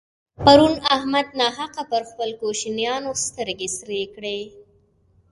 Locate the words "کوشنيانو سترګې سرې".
2.41-4.01